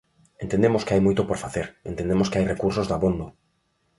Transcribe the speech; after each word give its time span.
Entendemos 0.43 0.83
que 0.85 0.93
hai 0.93 1.01
moito 1.03 1.23
por 1.27 1.39
facer, 1.45 1.67
entendemos 1.91 2.27
que 2.29 2.37
hai 2.37 2.45
recursos 2.47 2.87
dabondo. 2.91 3.25